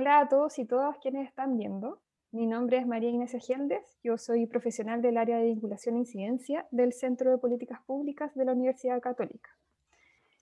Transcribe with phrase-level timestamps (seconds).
[0.00, 2.00] Hola a todos y todas quienes están viendo.
[2.30, 6.68] Mi nombre es María Ignacia Gieldes, yo soy profesional del área de vinculación e incidencia
[6.70, 9.50] del Centro de Políticas Públicas de la Universidad Católica.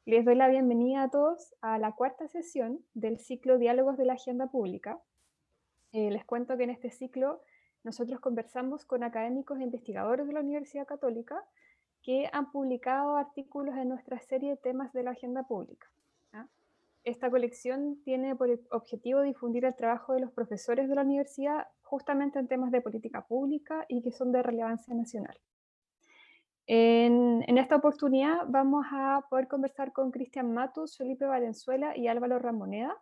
[0.05, 4.13] Les doy la bienvenida a todos a la cuarta sesión del ciclo Diálogos de la
[4.13, 5.01] Agenda Pública.
[5.93, 7.41] Eh, les cuento que en este ciclo
[7.83, 11.43] nosotros conversamos con académicos e investigadores de la Universidad Católica
[12.03, 15.89] que han publicado artículos en nuestra serie temas de la agenda pública.
[17.07, 22.41] Esta colección tiene por objetivo difundir el trabajo de los profesores de la universidad justamente
[22.41, 25.39] en temas de política pública y que son de relevancia nacional.
[26.67, 32.93] En, esta oportunidad vamos a poder conversar con Cristian Matus, Felipe Valenzuela y Álvaro Ramoneda.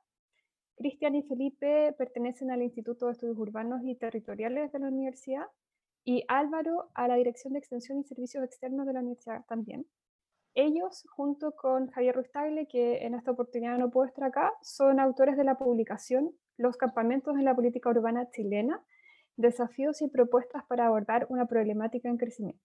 [0.77, 5.47] Cristian y Felipe pertenecen al Instituto de Estudios Urbanos y Territoriales de la universidad
[6.05, 9.87] y Álvaro a la Dirección de Extensión y Servicios Externos de la universidad también.
[10.55, 12.31] Ellos, junto con Javier Ruiz
[12.69, 17.35] que en esta oportunidad no puedo estar acá, son autores de la publicación Los campamentos
[17.37, 18.81] en la política urbana chilena,
[19.37, 22.63] desafíos y propuestas para abordar una problemática en crecimiento.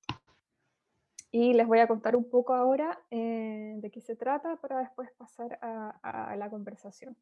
[1.31, 5.09] Y les voy a contar un poco ahora eh, de qué se trata para después
[5.17, 7.15] pasar a, la conversación.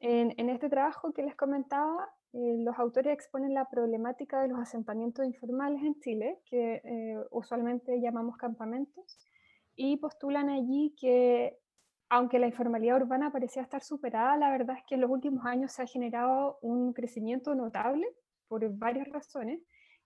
[0.00, 5.24] En, este trabajo que les comentaba, eh, los autores exponen la problemática de los asentamientos
[5.24, 9.18] informales en Chile, que eh, usualmente llamamos campamentos,
[9.76, 11.58] y postulan allí que
[12.08, 15.72] aunque la informalidad urbana parecía estar superada, la verdad es que en los últimos años
[15.72, 18.06] se ha generado un crecimiento notable
[18.46, 19.60] por varias razones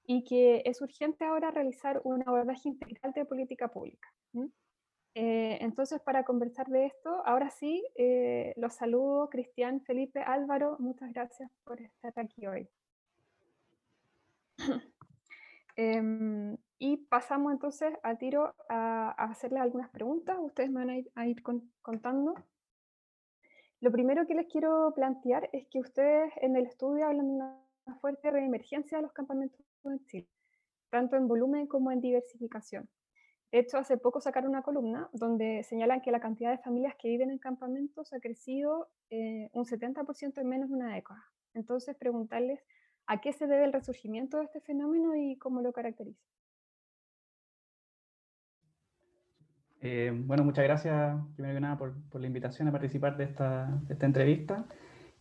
[0.04, 4.08] y que es urgente ahora realizar un abordaje integral de política pública.
[5.14, 11.12] Eh, entonces, para conversar de esto, ahora sí, eh, los saludo, Cristian, Felipe, Álvaro, muchas
[11.12, 12.68] gracias por estar aquí hoy.
[15.80, 20.36] Em, y pasamos entonces al tiro a, hacerles algunas preguntas.
[20.40, 21.40] Ustedes me van a ir,
[21.82, 22.34] contando.
[23.80, 27.64] Lo primero que les quiero plantear es que ustedes en el estudio hablan de una
[28.00, 30.28] fuerte reemergencia de los campamentos en Chile,
[30.90, 32.88] tanto en volumen como en diversificación.
[33.52, 37.08] De hecho, hace poco sacaron una columna donde señalan que la cantidad de familias que
[37.08, 41.24] viven en campamentos ha crecido eh, un 70% en menos de una década.
[41.54, 42.64] Entonces, preguntarles
[43.10, 46.20] ¿A qué se debe el resurgimiento de este fenómeno y cómo lo caracteriza?
[49.80, 54.66] Eh, bueno, muchas gracias, primero que nada, por, la invitación a participar de esta, entrevista.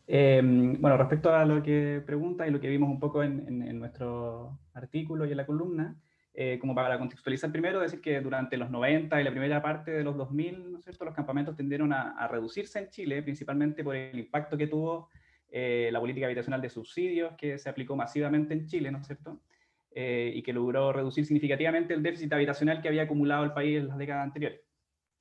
[0.06, 0.42] Eh,
[0.80, 5.26] bueno, respecto a lo que pregunta y lo que vimos un poco en, nuestro artículo
[5.26, 5.96] y en la columna,
[6.34, 10.04] eh, como para contextualizar primero, decir que durante los 90 y la primera parte de
[10.04, 13.96] los 2000, ¿no es cierto?, los campamentos tendieron a, a reducirse en Chile, principalmente por
[13.96, 15.10] el impacto que tuvo
[15.50, 19.40] eh, la política habitacional de subsidios que se aplicó masivamente en Chile, ¿no es cierto?
[19.92, 23.88] Eh, y que logró reducir significativamente el déficit habitacional que había acumulado el país en
[23.88, 24.62] las décadas anteriores.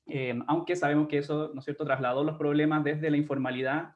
[0.07, 3.95] Eh, aunque sabemos que eso, ¿no es cierto?, trasladó los problemas desde la informalidad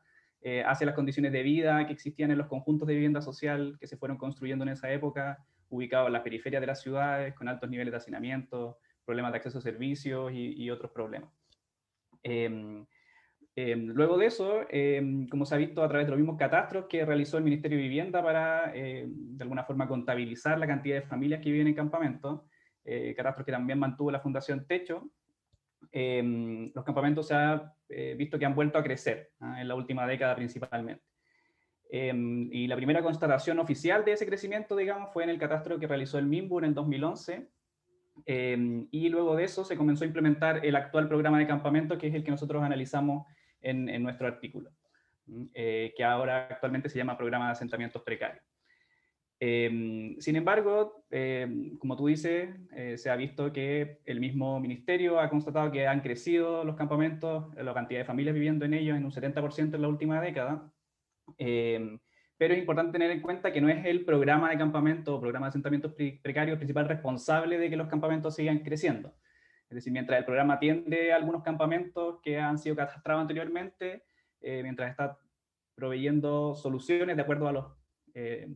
[0.64, 3.98] hacia las condiciones de vida que existían en los conjuntos de vivienda social que se
[3.98, 7.92] fueron construyendo en esa época, ubicados en las periferias de las ciudades, con altos niveles
[7.92, 11.28] de hacinamiento, problemas de acceso a servicios y, y otros problemas.
[13.56, 16.86] Em, luego de eso, em, como se ha visto a través de los mismos catastros
[16.88, 21.02] que realizó el Ministerio de Vivienda para, em, de alguna forma, contabilizar la cantidad de
[21.06, 22.42] familias que viven en campamentos,
[22.84, 25.10] eh, catastros que también mantuvo la Fundación Techo,
[25.92, 29.60] los campamentos se ha eh, visto que han vuelto a crecer ¿ah?
[29.60, 31.02] en la última década principalmente.
[31.90, 36.18] y la primera constatación oficial de ese crecimiento, digamos, fue en el catastro que realizó
[36.18, 37.48] el MIMBU en el 2011,
[38.26, 42.14] y luego de eso se comenzó a implementar el actual programa de campamento, que es
[42.14, 43.26] el que nosotros analizamos
[43.62, 44.70] en, nuestro artículo,
[45.54, 48.44] eh, que ahora actualmente se llama Programa de Asentamientos Precarios.
[49.42, 55.18] Em, sin embargo, em, como tú dices, eh, se ha visto que el mismo ministerio
[55.18, 59.04] ha constatado que han crecido los campamentos, la cantidad de familias viviendo en ellos en
[59.04, 60.70] un 70% en la última década.
[61.38, 61.98] Em,
[62.36, 65.46] pero es importante tener en cuenta que no es el programa de campamento o programa
[65.46, 69.14] de asentamientos precarios principal responsable de que los campamentos sigan creciendo.
[69.70, 74.02] Es decir, mientras el programa atiende algunos campamentos que han sido catastrados anteriormente,
[74.40, 75.16] eh, mientras está
[75.76, 77.66] proveyendo soluciones de acuerdo a los,
[78.14, 78.52] eh,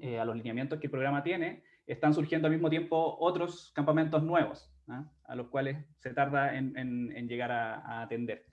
[0.00, 4.22] eh, a los lineamientos que el programa tiene, están surgiendo al mismo tiempo otros campamentos
[4.22, 5.04] nuevos, ¿ah?
[5.24, 8.46] a los cuales se tarda en, en, llegar a, a atender.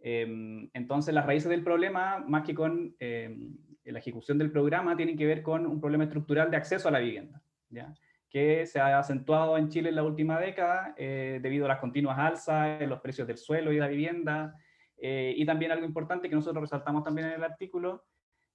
[0.00, 5.16] Em, entonces, las raíces del problema, más que con em, la ejecución del programa, tienen
[5.16, 7.42] que ver con un problema estructural de acceso a la vivienda.
[7.70, 7.94] ¿ya?
[8.32, 12.18] Que se ha acentuado en Chile en la última década eh, debido a las continuas
[12.18, 14.56] alzas en los precios del suelo y la vivienda.
[14.96, 18.06] Eh, y también algo importante que nosotros resaltamos también en el artículo,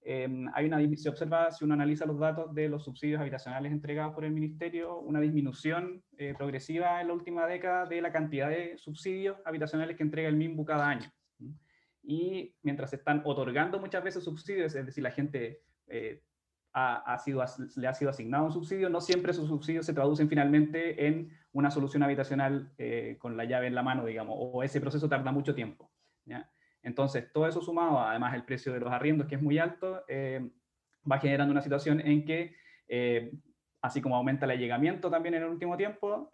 [0.02, 4.16] eh, hay una, se observa, si uno analiza los datos de los subsidios habitacionales entregados
[4.16, 6.02] por el Ministerio, una disminución
[6.38, 10.66] progresiva en la última década de la cantidad de subsidios habitacionales que entrega el MIMBU
[10.66, 11.12] cada año.
[12.02, 16.22] y mientras se están otorgando muchas veces subsidios, es decir, la gente eh,
[16.78, 21.72] le ha sido asignado un subsidio, no siempre esos subsidios se traducen finalmente en una
[21.72, 25.56] solución habitacional eh, con la llave en la mano, digamos, o ese proceso tarda mucho
[25.56, 25.92] tiempo.
[26.84, 30.50] Entonces, todo eso sumado, además el precio de los arriendos, que es muy alto, eh,
[31.10, 32.56] va generando una situación en que,
[32.88, 33.34] eh,
[33.82, 36.32] así como aumenta el allegamiento también en el último tiempo,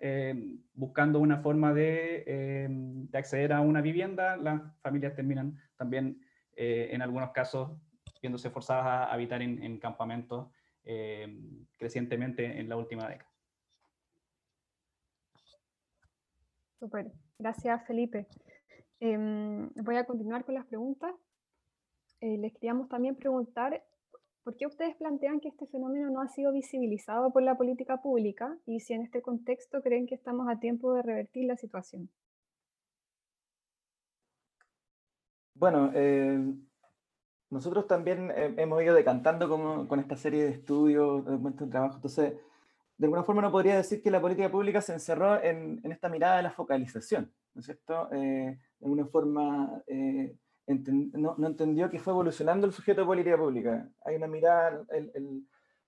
[0.73, 6.21] buscando una forma de, acceder a una vivienda, las familias terminan también,
[6.55, 7.71] en algunos casos,
[8.23, 10.47] viéndose forzadas a habitar en, campamentos
[10.85, 11.27] eh,
[11.77, 13.29] crecientemente en la última década.
[16.79, 18.27] Super, gracias Felipe.
[19.01, 21.13] Em, voy a continuar con las preguntas.
[22.21, 23.83] Eh, les queríamos también preguntar
[24.43, 28.57] por qué ustedes plantean que este fenómeno no ha sido visibilizado por la política pública
[28.65, 32.09] y si en este contexto creen que estamos a tiempo de revertir la situación.
[35.55, 36.55] Bueno, eh,
[37.53, 39.47] nosotros también eh, hemos ido decantando
[39.87, 41.95] con esta serie de estudios, de trabajo.
[41.95, 42.33] Entonces,
[42.97, 46.37] de alguna forma no podría decir que la política pública se encerró en, esta mirada
[46.37, 48.09] de la focalización, ¿no es cierto?
[48.11, 50.35] Eh, de alguna forma eh,
[50.65, 53.87] no, entendió que fue evolucionando el sujeto de política pública.
[54.03, 55.45] Hay una mirada, el,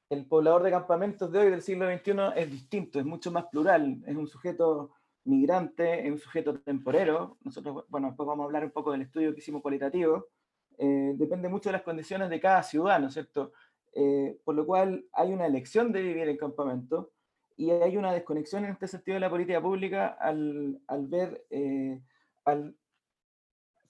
[0.09, 4.03] el, poblador de campamentos de hoy, del siglo XXI, es distinto, es mucho más plural,
[4.05, 4.91] es un sujeto
[5.23, 7.37] migrante, es un sujeto temporero.
[7.41, 10.27] Nosotros, bueno, después vamos a hablar un poco del estudio que hicimos cualitativo
[10.77, 13.53] eh, depende mucho de las condiciones de cada ciudadano, cierto?
[13.93, 17.11] Eh, por lo cual hay una elección de vivir en campamento
[17.55, 22.01] y hay una desconexión en este sentido de la política pública al, al ver, eh,
[22.43, 22.75] al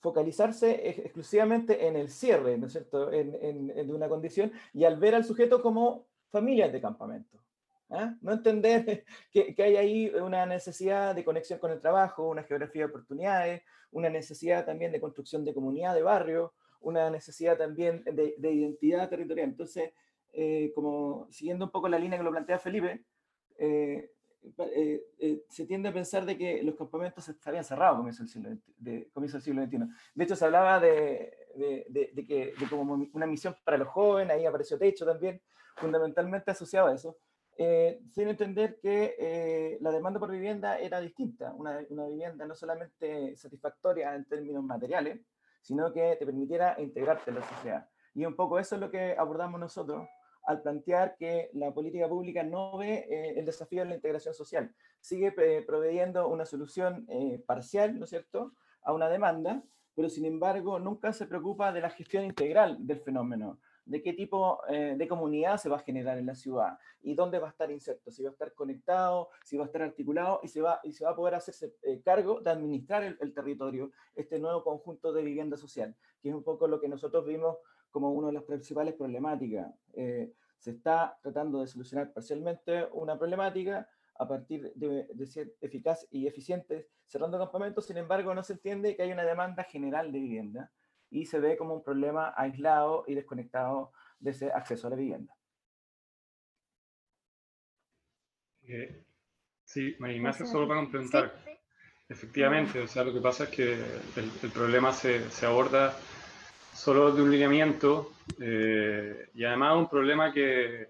[0.01, 5.15] focalizarse exclusivamente en el cierre, ¿no es cierto?, en, en, una condición y al ver
[5.15, 7.39] al sujeto como familias de campamento.
[7.89, 8.13] ¿ah?
[8.21, 12.83] No entender que, que, hay ahí una necesidad de conexión con el trabajo, una geografía
[12.83, 18.51] de oportunidades, una necesidad también de construcción de comunidad, de barrio, una necesidad también de,
[18.51, 19.49] identidad territorial.
[19.49, 19.91] Entonces,
[20.33, 23.05] eh, como siguiendo un poco la línea que lo plantea Felipe,
[23.57, 24.11] eh,
[25.19, 29.09] eh, se tiende a pensar de que los campamentos estarían cerrados comienzo del siglo, de,
[29.11, 29.77] comienzo del siglo XXI.
[30.13, 31.33] De hecho, se hablaba de,
[31.89, 35.41] de, que, de como una misión para los jóvenes, ahí apareció Techo también,
[35.77, 37.17] fundamentalmente asociado a eso,
[38.11, 44.13] sin entender que la demanda por vivienda era distinta, una, una vivienda no solamente satisfactoria
[44.13, 45.21] en términos materiales,
[45.65, 47.89] sino que te permitiera integrarte en la sociedad.
[48.13, 50.07] Y un poco eso es lo que abordamos nosotros
[50.43, 54.71] al plantear que la política pública no ve eh, el desafío de la integración social,
[55.01, 58.53] sigue eh, proveyendo una solución eh, parcial, ¿no es cierto?,
[58.83, 59.63] a una demanda,
[59.95, 64.59] pero sin embargo nunca se preocupa de la gestión integral del fenómeno, de qué tipo
[64.67, 67.69] eh, de comunidad se va a generar en la ciudad y dónde va a estar
[67.71, 70.91] inserto, si va a estar conectado, si va a estar articulado y se va, y
[70.91, 75.21] se va a poder hacerse eh, cargo de administrar el, territorio, este nuevo conjunto de
[75.21, 77.57] vivienda social, que es un poco lo que nosotros vimos
[77.91, 79.71] como una de las principales problemáticas.
[79.93, 86.07] Eh, se está tratando de solucionar parcialmente una problemática a partir de, de, ser eficaz
[86.09, 90.19] y eficiente cerrando campamentos, sin embargo no se entiende que hay una demanda general de
[90.19, 90.71] vivienda
[91.15, 95.33] y se ve como un problema aislado y desconectado de ese acceso a la vivienda.
[98.63, 99.05] Eh,
[99.63, 101.33] sí, María Ignacia, solo para complementar.
[102.09, 103.73] Efectivamente, o sea, lo que pasa es que
[104.43, 105.97] el, problema se, se, aborda
[106.73, 110.87] solo de un lineamiento eh, y además un problema que,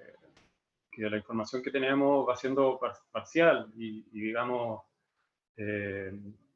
[0.92, 2.80] que, la información que tenemos va siendo
[3.12, 4.82] parcial y, digamos,
[5.56, 6.12] eh,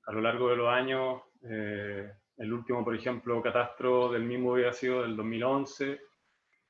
[0.06, 1.22] a lo largo de los años
[2.40, 6.00] el último, por ejemplo, catastro del mismo había sido del 2011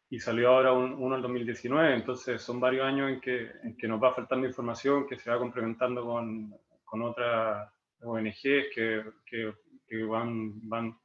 [0.10, 1.94] y salió ahora uno en 2019.
[1.94, 5.38] Entonces son varios años en que, en que nos va faltando información que se va
[5.38, 7.72] complementando con, con otras
[8.02, 8.42] ONGs
[8.74, 9.54] que, que,
[9.88, 10.98] que, van, van,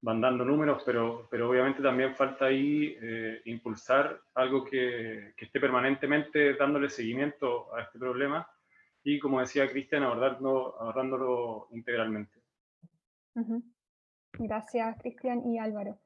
[0.00, 5.60] van dando números, pero, pero obviamente también falta ahí eh, impulsar algo que, que, esté
[5.60, 8.48] permanentemente dándole seguimiento a este problema
[9.04, 12.40] y, como decía Cristian, abordarlo, abordándolo integralmente.
[14.38, 15.98] Gracias, Cristian y Álvaro.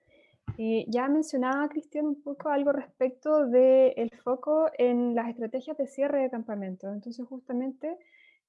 [0.59, 6.23] Eh, ya mencionaba Cristian un poco algo respecto del foco en las estrategias de cierre
[6.23, 6.93] de campamentos.
[6.93, 7.97] Entonces, justamente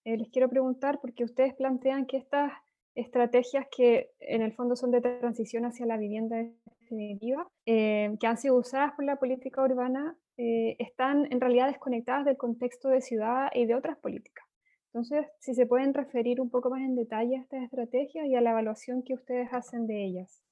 [0.03, 2.51] eh, les quiero preguntar, porque ustedes plantean que estas
[2.95, 6.37] estrategias que en el fondo son de transición hacia la vivienda
[6.81, 12.35] definitiva, eh, que han sido usadas por la política urbana, están en realidad desconectadas del
[12.35, 14.50] contexto de ciudad y de otras políticas.
[14.93, 18.41] Entonces, si se pueden referir un poco más en detalle a estas estrategias y a
[18.41, 20.43] la evaluación que ustedes hacen de ellas.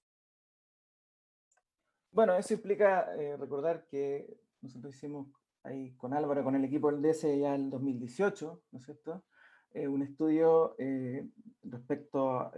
[2.12, 5.27] Bueno, eso implica eh, recordar que nosotros hicimos
[5.63, 9.24] ahí con Álvaro, con el equipo del DS ya en 2018, ¿no es cierto?
[9.74, 11.27] Eh, un estudio eh,
[11.63, 12.51] respecto a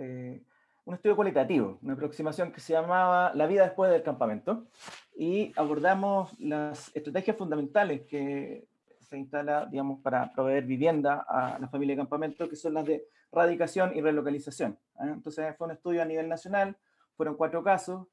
[0.86, 4.68] un estudio cualitativo, una aproximación que se llamaba La vida después del campamento,
[5.16, 8.68] y abordamos las estrategias fundamentales que
[9.12, 13.06] se instala, digamos, para proveer vivienda a la familia de campamento, que son las de
[13.30, 14.80] radicación y relocalización.
[15.02, 15.12] ¿eh?
[15.14, 16.78] Entonces fue un estudio a nivel nacional,
[17.18, 18.08] fueron cuatro casos,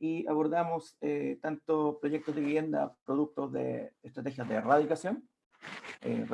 [0.00, 5.28] y abordamos eh, tanto proyectos de vivienda, productos de estrategias de erradicación,
[6.00, 6.26] eh,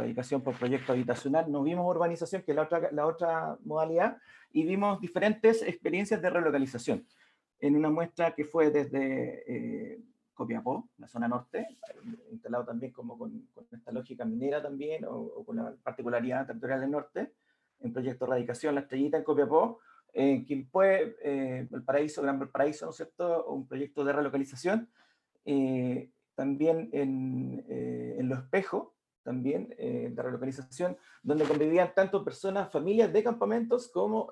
[0.43, 4.17] por proyecto habitacional, no vimos urbanización, que es la otra, la otra modalidad,
[4.51, 7.07] y vimos diferentes experiencias de relocalización.
[7.61, 10.01] En una muestra que fue desde eh,
[10.37, 11.67] Copiapó, la zona norte,
[12.31, 17.33] instalado también como con, esta lógica minera también, o, con la particularidad territorial del norte,
[17.81, 19.81] en proyecto Radicación, La Estrellita en Copiapó,
[20.13, 24.89] en Quilpue, eh, el Paraíso, Gran Valparaíso, ¿no es cierto?, un proyecto de relocalización,
[25.47, 28.89] eh, también en, eh, en Los Espejos,
[29.23, 34.31] también eh, de relocalización, donde convivían tanto personas, familias de campamentos, como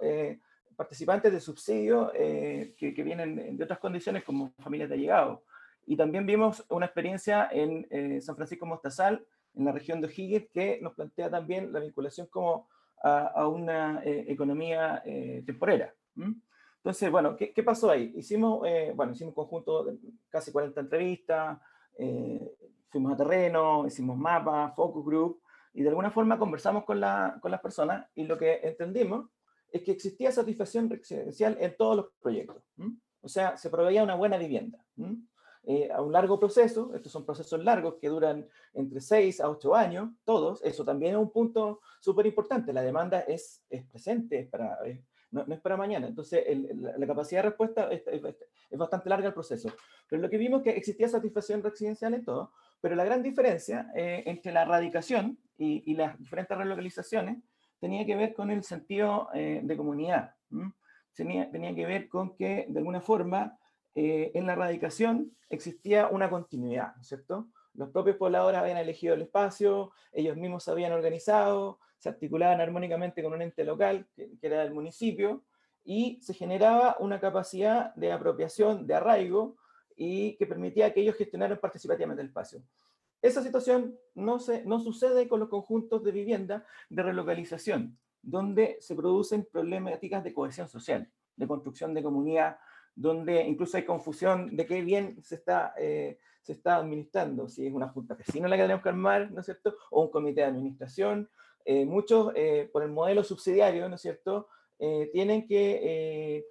[0.76, 5.40] participantes de subsidio que, que, vienen de otras condiciones, como familias de allegados.
[5.86, 9.24] Y también vimos una experiencia en San Francisco Mostazal,
[9.54, 12.68] en la región de O'Higgins, que nos plantea también la vinculación como
[13.04, 15.94] a, una eh, economía eh, temporera.
[16.76, 18.12] Entonces, bueno, ¿qué, pasó ahí?
[18.16, 19.98] Hicimos, eh, bueno, hicimos un conjunto de
[20.28, 21.58] casi 40 entrevistas,
[22.88, 25.42] fuimos a terreno, hicimos mapas, focus group,
[25.74, 29.28] y de alguna forma conversamos con, la, con las personas y lo que entendimos
[29.70, 32.62] es que existía satisfacción residencial en todos los proyectos.
[33.20, 34.84] O sea, se proveía una buena vivienda.
[35.66, 39.74] Eh, a un largo proceso, estos son procesos largos que duran entre 6 a 8
[39.74, 44.48] años, todos, eso también es un punto súper importante, la demanda es, es presente, es
[44.48, 44.78] para,
[45.30, 46.44] no, es para mañana, entonces
[46.74, 49.70] la, capacidad de respuesta es, es, bastante larga el proceso,
[50.06, 52.52] pero lo que vimos es que existía satisfacción residencial en todo,
[52.82, 57.38] pero la gran diferencia eh, entre la radicación y, y, las diferentes relocalizaciones
[57.80, 60.34] tenía que ver con el sentido eh, de comunidad,
[61.14, 63.58] tenía, tenía que ver con que de alguna forma
[63.94, 67.48] eh, en la radicación existía una continuidad, ¿no es cierto?
[67.74, 73.22] Los propios pobladores habían elegido el espacio, ellos mismos se habían organizado, se articulaban armónicamente
[73.22, 75.44] con un ente local, que, era el municipio,
[75.84, 79.56] y se generaba una capacidad de apropiación, de arraigo,
[79.96, 82.62] y que permitía que ellos gestionaran participativamente el espacio.
[83.22, 88.94] Esa situación no, se, no sucede con los conjuntos de vivienda de relocalización, donde se
[88.94, 92.58] producen problemáticas de cohesión social, de construcción de comunidad,
[92.94, 97.72] donde incluso hay confusión de qué bien se está, eh, se está administrando, si es
[97.72, 100.46] una junta vecina la que tenemos que armar, ¿no es cierto?, o un comité de
[100.46, 101.28] administración.
[101.64, 104.48] Eh, muchos, eh, por el modelo subsidiario, ¿no es cierto?,
[105.12, 106.44] tienen que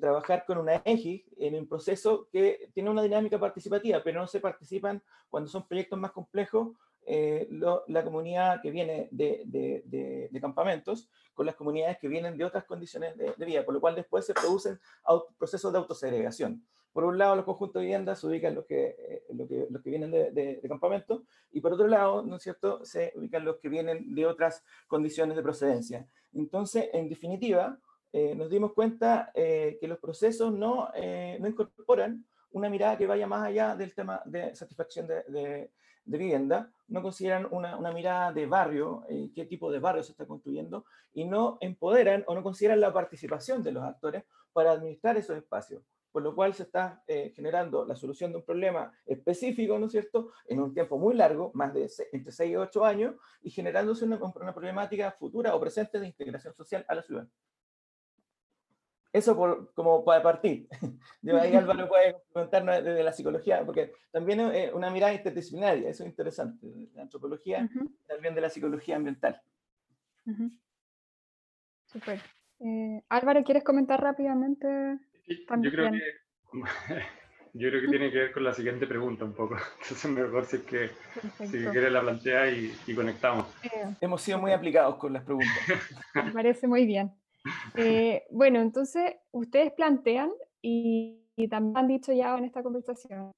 [0.00, 4.38] trabajar con una EGI en un proceso que tiene una dinámica participativa, pero no se
[4.38, 6.68] participan cuando son proyectos más complejos
[7.06, 7.48] eh,
[7.88, 13.16] la comunidad que viene de, de, campamentos con las comunidades que vienen de otras condiciones
[13.16, 14.78] de, vida, por lo cual después se producen
[15.38, 16.64] procesos de autosegregación.
[16.92, 19.82] Por un lado, los conjuntos de viviendas se ubican los que, eh, los que, los
[19.82, 23.68] que vienen de, campamentos, y por otro lado, ¿no es cierto?, se ubican los que
[23.68, 26.06] vienen de otras condiciones de procedencia.
[26.32, 27.78] Entonces, en definitiva,
[28.12, 30.90] eh, nos dimos cuenta que los procesos no,
[31.38, 35.70] no incorporan una mirada que vaya más allá del tema de satisfacción de, de
[36.04, 40.26] vivienda, no consideran una, una mirada de barrio, eh, qué tipo de barrio se está
[40.26, 45.36] construyendo, y no empoderan o no consideran la participación de los actores para administrar esos
[45.36, 45.82] espacios.
[46.12, 49.92] Por lo cual se está eh, generando la solución de un problema específico, ¿no es
[49.92, 54.04] cierto?, en un tiempo muy largo, más de entre 6 y 8 años, y generándose
[54.04, 57.28] una, una problemática futura o presente de integración social a la ciudad.
[59.12, 60.68] Eso por, como para partir.
[61.22, 66.04] De ahí Álvaro puede comentarnos desde la psicología, porque también es una mirada interdisciplinaria, eso
[66.04, 67.68] es interesante, la antropología,
[68.06, 69.40] también de la psicología ambiental.
[71.86, 72.20] Super.
[72.60, 74.98] Eh, Álvaro, ¿quieres comentar rápidamente?
[75.26, 76.00] Yo creo, que,
[77.54, 79.56] yo creo que tiene que ver con la siguiente pregunta un poco.
[79.82, 80.90] Entonces mejor si es que
[81.46, 83.46] si quieres la plantea y, y conectamos.
[83.64, 85.52] Eh, Hemos sido muy aplicados con las preguntas.
[86.14, 87.12] Me parece muy bien.
[87.76, 90.30] Eh, bueno, entonces ustedes plantean
[90.60, 91.16] y,
[91.48, 93.32] también han dicho ya en esta conversación,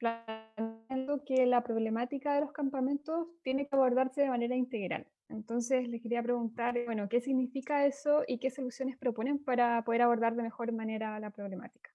[1.24, 5.06] que la problemática de los campamentos tiene que abordarse de manera integral.
[5.28, 10.34] Entonces les quería preguntar, bueno, ¿qué significa eso y qué soluciones proponen para poder abordar
[10.34, 11.90] de mejor manera la problemática?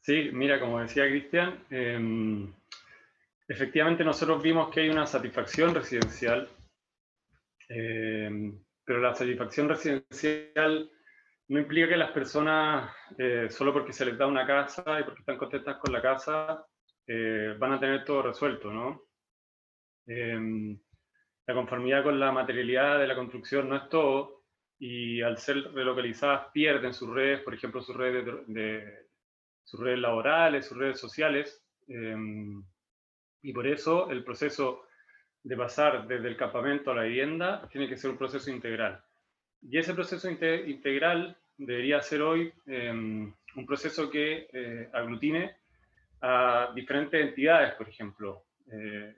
[0.00, 2.52] Sí, mira, como decía Cristian, em,
[3.48, 6.48] efectivamente nosotros vimos que hay una satisfacción residencial,
[7.68, 10.90] em, pero la satisfacción residencial
[11.48, 15.20] no implica que las personas, eh, solo porque se les da una casa y porque
[15.20, 16.66] están contentas con la casa,
[17.06, 19.02] eh, van a tener todo resuelto, ¿no?
[20.06, 20.78] Em,
[21.46, 24.44] la conformidad con la materialidad de la construcción no es todo,
[24.78, 29.06] y al ser relocalizadas pierden sus redes, por ejemplo, sus redes, de,
[29.64, 32.62] sus redes laborales, sus redes sociales, em,
[33.42, 34.82] y por eso el proceso
[35.42, 39.05] de pasar desde el campamento a la vivienda tiene que ser un proceso integral.
[39.68, 45.56] Y ese proceso integral debería ser hoy em, un proceso que eh, aglutine
[46.20, 49.14] a diferentes entidades, por ejemplo, eh,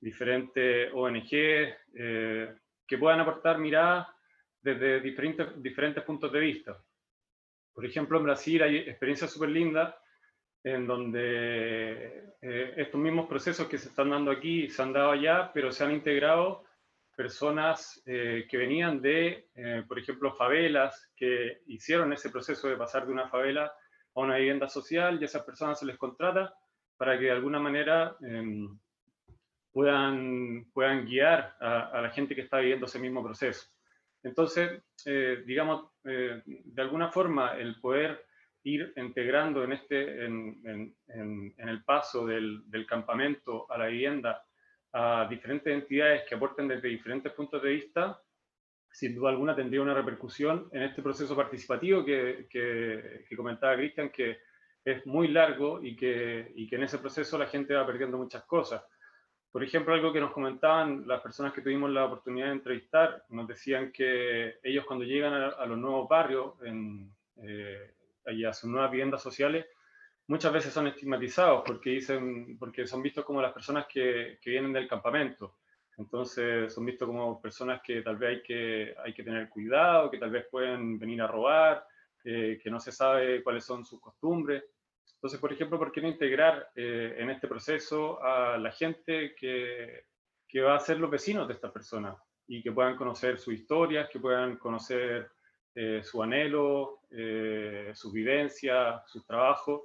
[0.00, 2.54] diferentes ONG, eh,
[2.86, 4.08] que puedan aportar miradas
[4.62, 6.78] desde diferentes, diferentes puntos de vista.
[7.74, 9.94] Por ejemplo, en Brasil hay experiencias súper lindas
[10.64, 15.72] en donde estos mismos procesos que se están dando aquí se han dado allá, pero
[15.72, 16.64] se han integrado
[17.22, 23.06] personas eh, que venían de, eh, por ejemplo, favelas, que hicieron ese proceso de pasar
[23.06, 23.72] de una favela
[24.14, 26.52] a una vivienda social y a esas personas se les contrata
[26.96, 28.76] para que de alguna manera em,
[29.72, 33.68] puedan, puedan guiar a, la gente que está viviendo ese mismo proceso.
[34.24, 38.26] Entonces, eh, digamos, de alguna forma, el poder
[38.64, 40.94] ir integrando en, este, en
[41.56, 44.44] el paso del, del, campamento a la vivienda
[44.92, 48.20] a diferentes entidades que aporten desde diferentes puntos de vista,
[48.90, 54.10] sin duda alguna tendría una repercusión en este proceso participativo que, que, que comentaba Cristian,
[54.10, 54.38] que
[54.84, 58.44] es muy largo y que, y que en ese proceso la gente va perdiendo muchas
[58.44, 58.82] cosas.
[59.50, 63.46] Por ejemplo, algo que nos comentaban las personas que tuvimos la oportunidad de entrevistar, nos
[63.46, 67.92] decían que ellos cuando llegan a, los nuevos barrios, en, eh,
[68.48, 69.66] a sus nuevas viviendas sociales,
[70.26, 74.72] muchas veces son estigmatizados porque, dicen, porque son vistos como las personas que, que vienen
[74.72, 75.56] del campamento.
[75.98, 80.18] Entonces son vistos como personas que tal vez hay que, hay que tener cuidado, que
[80.18, 81.86] tal vez pueden venir a robar,
[82.24, 84.64] eh, que no se sabe cuáles son sus costumbres.
[85.22, 90.06] Entonces, por ejemplo, ¿por qué no integrar eh, en este proceso a la gente que,
[90.48, 92.16] que, va a ser los vecinos de esta persona
[92.48, 95.30] y que puedan conocer sus historias, que puedan conocer
[95.76, 99.82] eh, su anhelo, eh, sus vivencias, sus trabajos?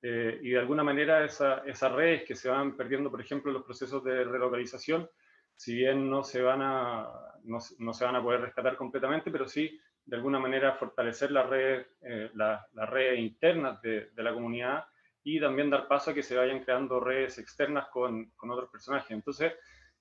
[0.00, 4.04] Y de alguna manera esa, esas redes que se van perdiendo, por ejemplo, los procesos
[4.04, 5.08] de relocalización,
[5.56, 7.08] si bien no se van a,
[7.44, 11.48] no, no se van a poder rescatar completamente, pero sí de alguna manera fortalecer las
[11.50, 14.86] redes, eh, la, redes internas de, de, la comunidad
[15.22, 19.10] y también dar paso a que se vayan creando redes externas con, con, otros personajes.
[19.10, 19.52] Entonces,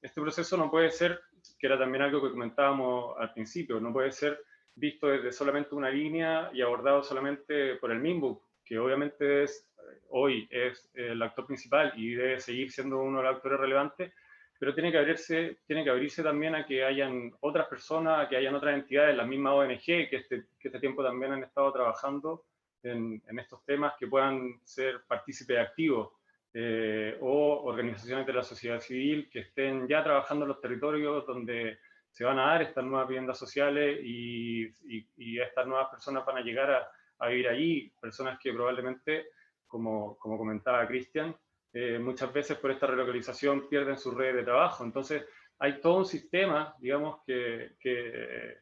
[0.02, 1.20] este proceso no puede ser,
[1.60, 4.40] que era también algo que comentábamos al principio, no puede ser
[4.76, 9.70] visto desde solamente una línea y abordado solamente por el MIMBU, que obviamente es,
[10.10, 14.14] hoy es el actor principal y debe seguir siendo uno de los actores relevantes,
[14.60, 18.38] pero tiene que abrirse, tiene que abrirse también a que hayan otras personas, a que
[18.38, 22.46] hayan otras entidades, las mismas ONG, que este, que este tiempo también han estado trabajando
[22.84, 26.10] en, en estos temas, que puedan ser partícipes activos,
[26.54, 31.78] eh, o organizaciones de la sociedad civil que estén ya trabajando en los territorios donde
[32.10, 36.38] se van a dar estas nuevas viviendas sociales y, y, y estas nuevas personas van
[36.38, 39.28] a llegar a, a vivir allí, personas que probablemente,
[39.66, 41.36] como, como comentaba Cristian,
[41.74, 44.84] eh, muchas veces por esta relocalización pierden su red de trabajo.
[44.84, 45.26] Entonces,
[45.60, 48.58] hay todo un sistema, digamos, que, que,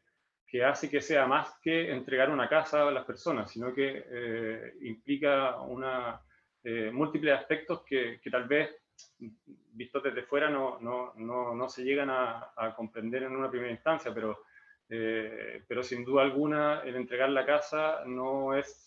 [0.48, 4.74] que, hace que sea más que entregar una casa a las personas, sino que eh,
[4.82, 6.22] implica una,
[6.63, 8.76] eh, múltiples aspectos que, que, tal vez,
[9.20, 13.72] vistos desde fuera, no, no, no, no se llegan a, a, comprender en una primera
[13.72, 14.46] instancia, pero,
[14.88, 18.86] pero sin duda alguna el entregar la casa no es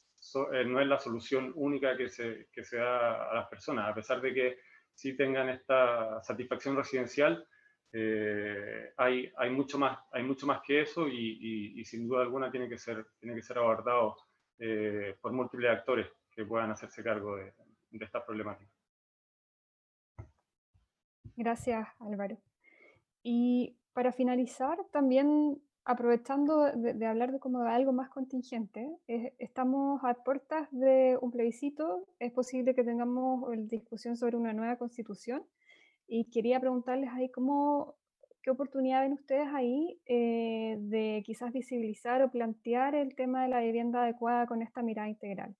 [0.52, 3.94] eh, no es la solución única que se, que se da a las personas, a
[3.94, 4.58] pesar de que
[4.92, 7.46] sí tengan esta satisfacción residencial,
[7.92, 12.68] eh, hay, hay, mucho más, hay mucho más que eso y, sin duda alguna tiene
[12.68, 14.16] que ser, tiene que ser abordado
[14.58, 17.54] eh, por múltiples actores que puedan hacerse cargo de,
[17.90, 18.70] de esta problemática.
[21.36, 22.38] Gracias, Álvaro.
[23.22, 28.94] Y para finalizar, también aprovechando de, hablar de como algo más contingente,
[29.38, 35.46] estamos a puertas de un plebiscito, es posible que tengamos discusión sobre una nueva constitución
[36.06, 37.96] y quería preguntarles ahí cómo,
[38.42, 43.60] qué oportunidad ven ustedes ahí eh, de quizás visibilizar o plantear el tema de la
[43.60, 45.56] vivienda adecuada con esta mirada integral.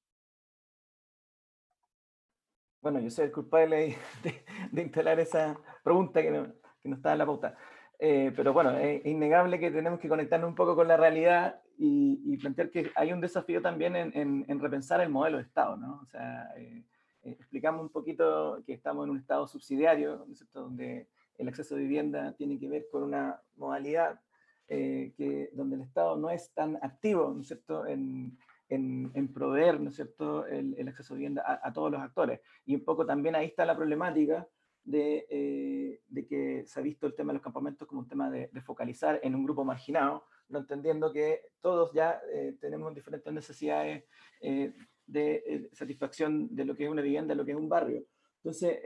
[2.83, 7.15] Bueno, yo soy el culpable de, de instalar esa pregunta que no, que no estaba
[7.15, 7.57] en la pauta.
[8.01, 12.37] Eh, pero bueno, es innegable que tenemos que conectarnos un poco con la realidad y,
[12.39, 16.01] plantear que hay un desafío también en, en, repensar el modelo de Estado, ¿no?
[16.03, 16.85] O sea, eh,
[17.25, 20.63] eh, explicamos un poquito que estamos en un Estado subsidiario, ¿no es cierto?
[20.63, 24.21] donde el acceso a vivienda tiene que ver con una modalidad
[24.69, 28.37] que, donde el Estado no es tan activo, ¿no es cierto?, en,
[28.69, 32.41] en, proveer, ¿no es cierto?, el, el acceso a vivienda a, a, todos los actores.
[32.67, 34.47] Y un poco también ahí está la problemática
[34.91, 38.49] eh, de, que se ha visto el tema de los campamentos como un tema de,
[38.63, 44.05] focalizar en un grupo marginado, no entendiendo que todos ya eh, tenemos diferentes necesidades
[44.41, 44.73] eh,
[45.07, 48.05] de satisfacción de lo que es una vivienda, de lo que es un barrio.
[48.37, 48.79] Entonces,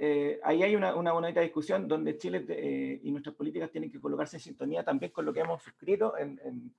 [0.43, 4.41] ahí hay una, una, bonita discusión donde Chile y nuestras políticas tienen que colocarse en
[4.41, 6.73] sintonía también con lo que hemos suscrito en,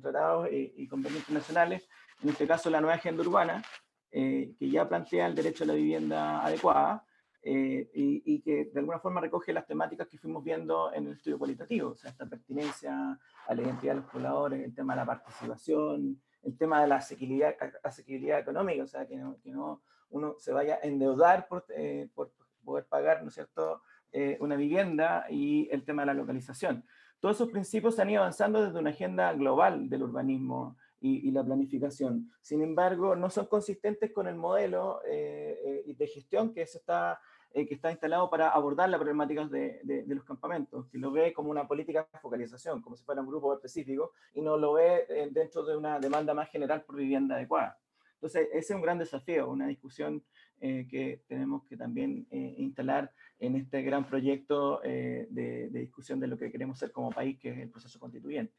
[0.00, 1.86] tratados y, convenios internacionales,
[2.22, 3.62] en este caso la nueva agenda urbana,
[4.10, 7.04] que ya plantea el derecho a la vivienda adecuada,
[7.50, 11.38] eh, y, que de alguna forma recoge las temáticas que fuimos viendo en el estudio
[11.38, 15.06] cualitativo, o sea, esta pertinencia a la identidad de los pobladores, el tema de la
[15.06, 19.80] participación, el tema de la asequibilidad, asequibilidad económica, o sea, que no, que no
[20.10, 22.32] uno se vaya a endeudar por, eh, por
[22.62, 23.80] poder pagar, ¿no es cierto?,
[24.12, 26.84] eh, una vivienda y el tema de la localización.
[27.20, 31.44] Todos esos principios se han ido avanzando desde una agenda global del urbanismo y, la
[31.44, 32.30] planificación.
[32.40, 37.20] Sin embargo, no son consistentes con el modelo eh, eh, de gestión que, se está,
[37.52, 41.32] eh, que está instalado para abordar las problemáticas de, de, los campamentos, que lo ve
[41.32, 45.06] como una política de focalización, como si fuera un grupo específico, y no lo ve
[45.32, 47.78] dentro de una demanda más general por vivienda adecuada.
[48.14, 50.24] Entonces, ese es un gran desafío, una discusión
[50.60, 56.50] que tenemos que también instalar en este gran proyecto de, de discusión de lo que
[56.50, 58.54] queremos ser como país, que es el proceso constituyente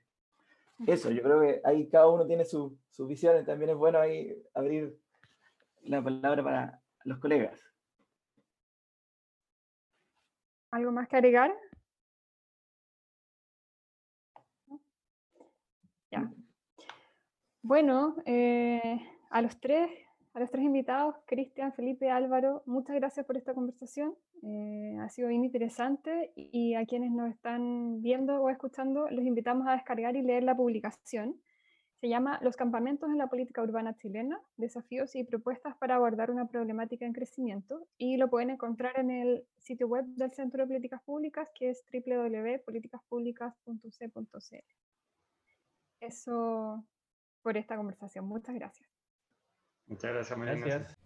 [0.87, 3.99] eso, yo creo que ahí cada uno tiene su, su visión y también es bueno
[3.99, 4.97] ahí abrir
[5.83, 7.68] la palabra para los colegas.
[10.71, 11.51] ¿Algo más que agregar?
[16.11, 16.31] Ya.
[17.61, 19.89] Bueno, eh, a los tres
[20.33, 24.15] a los tres invitados, Cristian, Felipe, Álvaro, muchas gracias por esta conversación.
[24.43, 29.67] Eh, ha sido bien interesante y a quienes nos están viendo o escuchando, los invitamos
[29.67, 31.35] a descargar y leer la publicación.
[31.99, 36.47] Se llama Los campamentos en la política urbana chilena, desafíos y propuestas para abordar una
[36.47, 41.01] problemática en crecimiento y lo pueden encontrar en el sitio web del Centro de Políticas
[41.03, 44.55] Públicas que es www.politicaspublicas.c.cl.
[45.99, 46.85] Eso
[47.41, 48.25] por esta conversación.
[48.25, 48.89] Muchas gracias.
[49.87, 50.55] Muchas gracias, María.
[50.55, 50.97] Gracias.